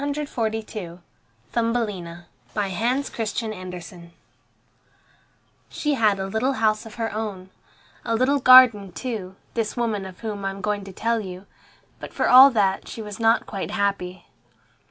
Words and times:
THUMBELINA 1.53 2.25
BY 2.55 2.67
HANS 2.69 3.11
CHRISTIAN 3.11 3.53
ANDERSEN 3.53 4.13
She 5.69 5.93
had 5.93 6.17
a 6.19 6.25
little 6.25 6.53
house 6.53 6.87
of 6.87 6.95
her 6.95 7.13
own, 7.13 7.51
a 8.03 8.15
little 8.15 8.39
garden 8.39 8.93
too, 8.93 9.35
this 9.53 9.77
woman 9.77 10.07
of 10.07 10.21
whom 10.21 10.43
I 10.43 10.49
am 10.49 10.59
going 10.61 10.83
to 10.85 10.91
tell 10.91 11.19
you, 11.19 11.45
but 11.99 12.13
for 12.15 12.27
all 12.27 12.49
that 12.49 12.87
she 12.87 13.03
was 13.03 13.19
not 13.19 13.45
quite 13.45 13.69
happy. 13.69 14.25